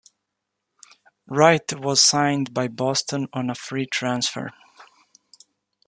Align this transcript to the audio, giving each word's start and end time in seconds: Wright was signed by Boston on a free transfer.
Wright 1.27 1.71
was 1.79 2.01
signed 2.01 2.55
by 2.55 2.67
Boston 2.67 3.27
on 3.33 3.51
a 3.51 3.53
free 3.53 3.85
transfer. 3.85 4.49